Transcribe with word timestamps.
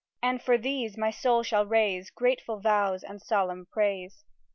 And 0.23 0.41
for 0.41 0.57
these 0.57 0.97
my 0.97 1.11
soul 1.11 1.43
shall 1.43 1.63
raise 1.63 2.09
Grateful 2.09 2.59
vows 2.59 3.03
and 3.03 3.21
solemn 3.21 3.67
praise. 3.67 4.25